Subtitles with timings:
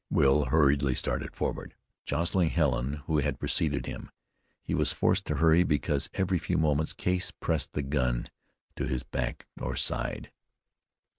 [0.09, 4.09] Will hurriedly started forward, jostling Helen, who had preceded him.
[4.63, 8.27] He was forced to hurry, because every few moments Case pressed the gun
[8.77, 10.31] to his back or side.